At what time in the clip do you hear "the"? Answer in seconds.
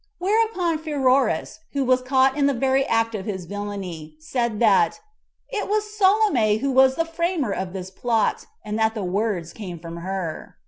2.47-2.55, 6.95-7.05, 8.95-9.03